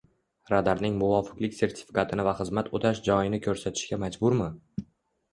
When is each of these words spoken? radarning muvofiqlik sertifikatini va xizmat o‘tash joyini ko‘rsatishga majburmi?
radarning 0.51 0.93
muvofiqlik 1.01 1.51
sertifikatini 1.57 2.25
va 2.27 2.33
xizmat 2.39 2.71
o‘tash 2.79 3.01
joyini 3.09 3.39
ko‘rsatishga 3.43 4.01
majburmi? 4.05 4.49